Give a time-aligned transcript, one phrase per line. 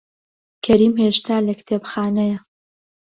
[0.63, 2.37] کەریم هێشتا لە کتێبخانەیە.